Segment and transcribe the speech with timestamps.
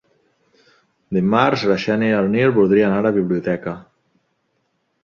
[1.17, 3.77] Dimarts na Xènia i en Nil voldria anar a la biblioteca.